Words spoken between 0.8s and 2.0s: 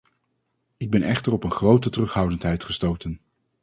ben echter op een grote